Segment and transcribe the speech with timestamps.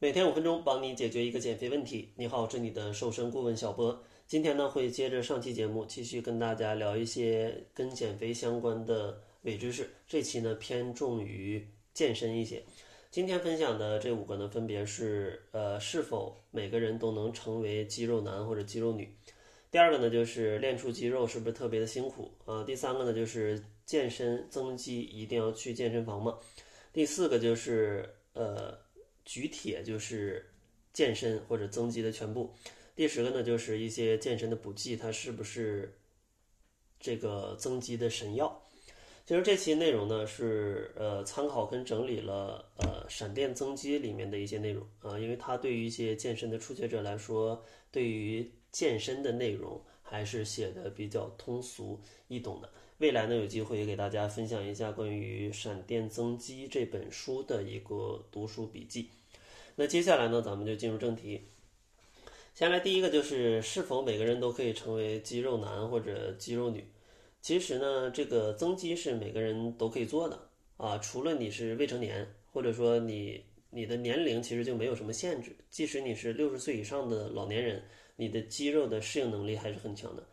[0.00, 2.12] 每天五分钟，帮你解决一个减肥问题。
[2.14, 4.00] 你好，我是你的瘦身顾问小波。
[4.28, 9.90] 今天呢，会接着上期节目，继续跟大家聊一些跟减肥相关的伪知识。
[10.06, 12.62] 这期呢，偏重于健身一些。
[13.10, 19.12] 今天分享的这五个呢，分别是：呃，是否每个人都能成为肌肉男或者肌肉女？
[19.72, 22.62] 第二个呢，就是练出肌肉是不是特别的辛苦啊？
[22.62, 26.38] 第三个呢，就是健身增肌一定要去健身房吗？
[26.92, 28.86] 第四个就是呃。
[29.28, 30.50] 举铁就是
[30.90, 32.54] 健身或者增肌的全部。
[32.96, 35.98] 第十个呢，就是一些健身的补剂，它是不是
[36.98, 38.62] 这个增肌的神药？
[39.26, 52.72] 其实这期内容呢是呃参考跟整理了呃闪电增肌里面的一些内容啊，因为它对于一些健身的初学者来说，对于健身的内容还是写的比较通俗易懂的。
[52.98, 59.10] 未来呢有机会也给大家分享一下关于《闪电增肌》这本书的一个读书笔记。
[59.76, 61.42] 那接下来呢，咱们就进入正题。
[62.54, 66.84] 先来第一个就是是否每个人都可以成为肌肉男或者肌肉女？
[67.40, 75.54] 其实呢，这个增肌是每个人都可以做的啊，除了你是未成年，或者说你你的年龄其实就没有什么限制。
[75.70, 77.84] 即使你是六十岁以上的老年人，
[78.16, 80.26] 你的肌肉的适应能力还是很强的。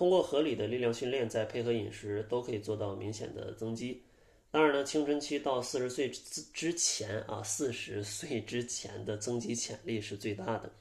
[0.00, 4.02] 通过合理的力量训练，再配合饮食，都可以做到明显的增肌。
[4.50, 10.72] 当然呢，青春期到四十岁之之前啊，四十岁之前的增肌潜力是最大的。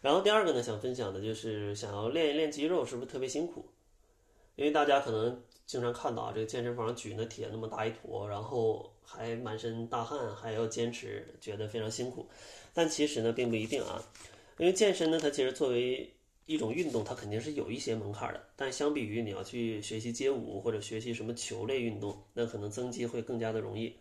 [0.00, 3.64] 然后第二个呢，想分享的就是想要练一练肌肉，是不是特别辛苦？
[4.54, 12.28] 因为大家可能经常看到啊，这个健身房举那铁那么大一坨，然后还满身大汗，还要坚持，觉得非常辛苦。
[12.72, 14.00] 但其实呢，并不一定啊，
[14.56, 16.08] 因为健身呢，它其实作为
[16.50, 23.94] 一种运动，它肯定是有一些门槛的，但相比于你要去学习街舞或者学习什么球类运动，那可能增肌会更加的容易，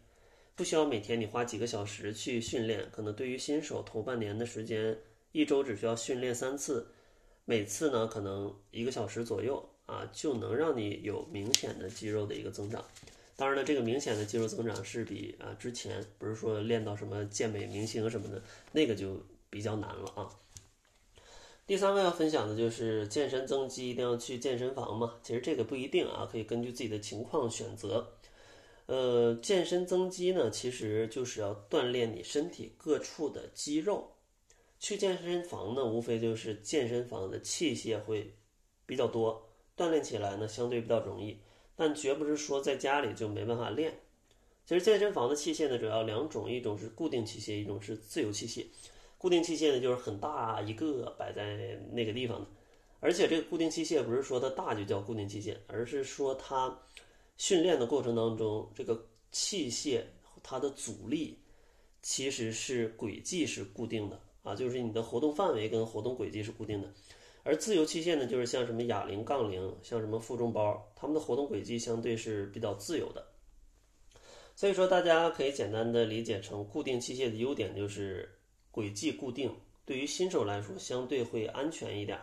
[0.55, 4.97] 不需要每天你花几个小时去训练，可能对于新手头半年的时间，
[5.31, 6.88] 一周只需要训练三次，
[7.45, 12.83] 每次呢可能一个小时左右啊，就能让你有明显的肌肉的一个增长。
[13.36, 20.27] 当然了，这个明显的肌肉增长是比啊之前不是说练到什么健美明星什么的，那个就比较难了啊。
[21.69, 25.19] 第三个要分享的就是健身增肌一定要去健身房嘛？
[25.21, 28.11] 其实这个不一定啊，可以根据自己的情况选择。
[28.87, 34.09] 呃，健身增肌呢，其实就是要锻炼你身体各处的肌肉。
[34.80, 38.33] 去健身房呢，无非就是健身房的器械会
[38.87, 39.47] 比较多，
[39.77, 41.37] 锻炼起来呢相对比较容易，
[41.75, 43.93] 但绝不是说在家里就没办法练。
[44.65, 48.65] 其实健身房的器械呢，主要两种，一种是固定器械，一种是自由器械。
[49.19, 52.47] 固定器械呢，就是很大一个摆在那个地方的，
[53.02, 56.73] 而且这个固定器械不是说它大就叫固定器械，而是说它
[57.37, 60.02] 训练的过程当中，这个器械
[60.41, 61.37] 它的阻力
[62.02, 66.89] 其实是轨迹是固定的啊，就是你的活动范围跟活动轨迹是固定的。
[67.43, 73.27] 而自由器械呢，就是像什么哑铃、杠铃，像什么负重包，它们的活动轨迹相对是比较自由的。
[74.55, 78.37] 所以说，大家可以简单的理解成固定器械的优点就是。
[78.80, 79.54] 轨迹固定，
[79.86, 82.17] 对于新手来说相对会安全一点，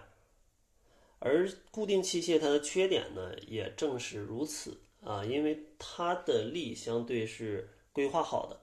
[1.19, 8.59] 而固定器械它的缺点呢，也正是如此啊，因为它的力相对是规划好的，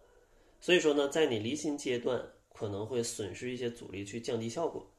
[0.59, 4.89] 所以说呢，在你离心阶段可能会损失一些阻力去降低效果，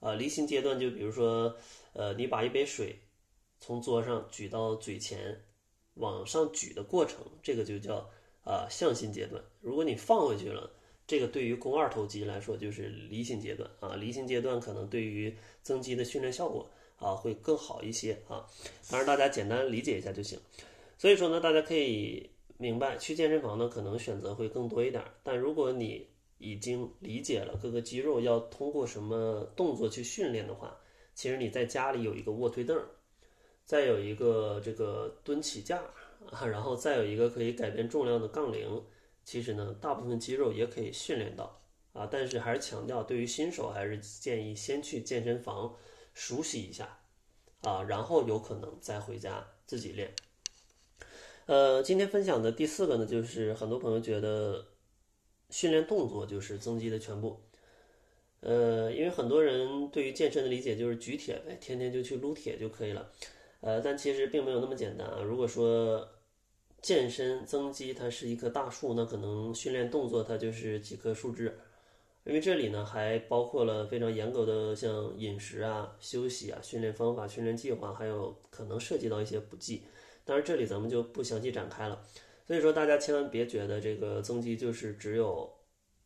[0.00, 1.56] 啊，离心阶段就比如说，
[1.92, 2.98] 呃，你把一杯水
[3.60, 5.44] 从桌上举到嘴前，
[5.94, 8.10] 往上举的过程，这个就叫
[8.42, 10.72] 啊向心阶段，如果你放回去了。
[11.06, 16.68] 这个对于肱二头肌来说就是离心阶段啊，离心阶段可能对于增肌的训练效果
[16.98, 18.44] 啊会更好一些啊。
[18.90, 20.36] 当然大家简单理解一下就行。
[20.98, 22.28] 所以说呢，大家可以
[22.58, 25.00] 明白，去健身房呢可能选择会更多一点。
[25.22, 26.04] 但如果你
[26.38, 30.76] 已经理解了各个肌肉要通过什么动作去训练的话，
[31.14, 32.76] 其实你在家里有一个卧推凳，
[33.64, 35.80] 再有一个这个蹲起架
[36.30, 38.82] 啊，然后再有一个可以改变重量的杠铃。
[39.26, 41.60] 其实呢，大部分肌肉也可以训练到
[41.92, 45.74] 啊，但是还是强调，对于新手还是建议先去健身房
[46.14, 47.00] 熟悉一下
[47.62, 50.14] 啊，然后有可能再回家自己练。
[51.46, 54.68] 呃，今天分享的第四个呢，就是很多朋友觉得
[55.50, 57.40] 训练动作就是增肌的全部。
[58.40, 63.10] 呃，因为很多人对于健身的理解就是举铁呗，天天就去撸铁就可以了。
[63.60, 65.20] 呃，但其实并没有那么简单啊。
[65.20, 66.06] 如果说
[66.86, 71.58] 健身增肌，它是一棵大树，那可能训练动作它就是几棵树枝，
[72.22, 79.82] 因为这里呢还包括了非常严格的像饮食啊、休息啊、训练方法、训练计划，还有可能涉及到一些补剂。
[80.24, 82.00] 当然这里咱们就不详细展开了。
[82.46, 85.52] 所以说大家千万别觉得这个增肌就是只有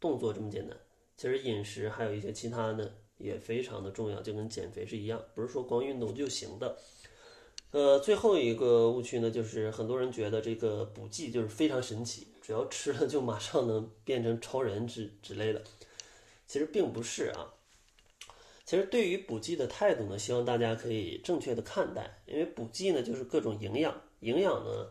[0.01, 0.75] 动作这么简单，
[1.15, 6.79] 其实饮食还有一些其他的也非常的重要，就跟减肥是一样，不是说光运动就行的。
[7.73, 15.63] 呃，最后一个误区呢，就是很多人觉得这个补剂就是非常神奇，只要吃了就马上能变成超人之之类的。
[16.49, 17.55] 其实并不是啊。
[18.65, 24.89] 其实对于补剂的态度呢，希望大家可以正确的看待，因为补剂呢就是各种营养，营养呢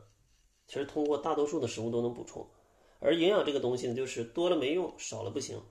[0.65, 2.47] 其实通过大多数的食物都能补充，
[2.99, 5.61] 而营养这个东西呢，就是多了没用，少了不行。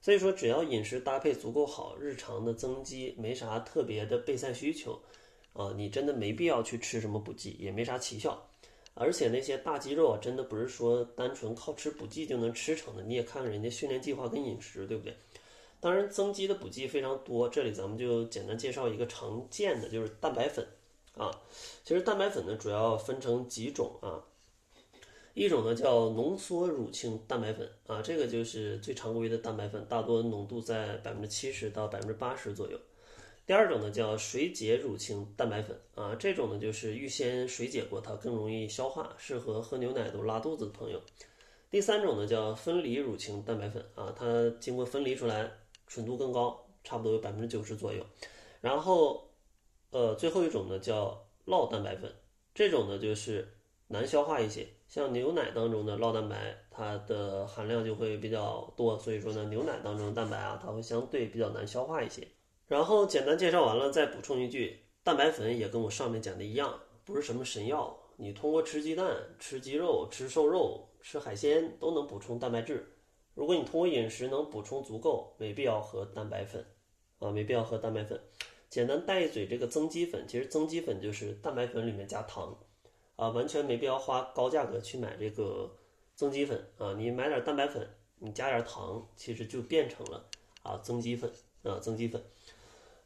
[0.00, 5.02] 所以说，只要饮食搭配足够好，日常的增肌没啥特别的备赛需求。
[5.58, 8.40] 啊，你真的没必要去吃什么补剂，也没啥奇效。
[8.94, 13.02] 而且那些大肌肉啊，真的不是说单纯靠吃补剂就能吃成的。
[13.02, 15.16] 你也看看人家训练计划跟饮食，对不对？
[15.80, 20.64] 当然，增肌的补剂非常多，这里咱们就简单介绍一个常见的，就是蛋白粉。
[21.16, 21.30] 啊，
[21.84, 24.22] 其实蛋白粉呢，主要分成几种啊。
[25.34, 32.76] 一种呢叫浓缩乳清蛋白粉啊，这个就是最常规的蛋白粉，大多浓度在百分之七十到百分之八十左右。
[33.48, 41.00] 第二种呢叫水解乳清蛋白粉啊，这种呢就是预先水解过，它更容易消化，适合喝牛奶都拉肚子的朋友。
[41.70, 45.50] 第三种呢叫分离乳清蛋白粉啊，它经过分离出来，
[45.86, 48.04] 纯度更高，差不多有百分之九十左右。
[48.60, 49.30] 然后，
[49.92, 52.14] 呃，最后一种呢叫酪蛋白粉，
[52.54, 53.48] 这种呢就是
[53.86, 62.28] 难消化一些，像牛奶当中的酪蛋白，它的含量就会比较多，所以说呢牛奶当中的蛋白啊，它会相对比较难消化一些。
[62.68, 67.98] 然后简单介绍完了，再补充一句，蛋白粉也跟我上面讲的一样，不是什么神药。
[68.16, 72.92] 你通过吃鸡蛋、吃鸡肉、吃瘦肉、吃海鲜都能补充蛋白质。
[73.34, 76.62] 如果你通过饮食能补充足够，没必要喝蛋白粉，
[77.20, 78.20] 啊，没必要喝蛋白粉。
[78.68, 82.54] 简单带一嘴这个增肌粉，其实增肌粉就是蛋白粉里面加糖，
[83.16, 85.74] 啊，完全没必要花高价格去买这个
[86.14, 86.92] 增肌粉啊。
[86.98, 87.88] 你买点蛋白粉，
[88.18, 90.28] 你加点糖，其实就变成了
[90.62, 91.32] 啊增肌粉
[91.62, 92.22] 啊增肌粉。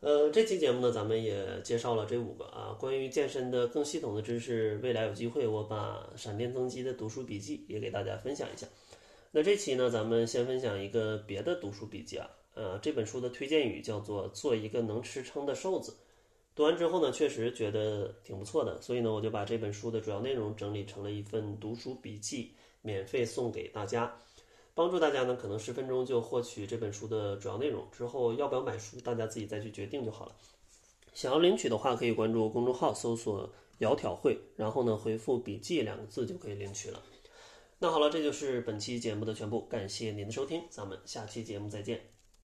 [0.02, 4.76] 呃，这期节目呢，咱们也介绍了这五个啊，关于健身的更系统的知识。
[4.82, 8.66] 未来有机会，我把闪电增肌的读书笔记也给大家分享一下。
[9.31, 15.94] 那这期呢，咱们先分享一个别的读书笔记啊，呃，这本书的推荐语叫做“做一个能吃撑的瘦子”。
[16.56, 22.50] 读完之后呢，确实觉得挺不错的，所以呢，我就把这本书的主要内容整理成了一份读书笔记，
[22.81, 24.12] 免费送给大家。
[24.75, 27.87] 帮助大家呢，可能十分钟就获取这本书的主要内容。
[27.93, 30.33] 之后要不要买书，大家自己再去决定就好了。
[31.13, 37.03] 想要领取的话，可以关注公众号，搜索“窈窕会”，然后呢回复“笔记”两个字就可以领取了。
[37.81, 42.22] 那好了，这就是本期节目的全部，感谢您的收听，咱们下期节目再见。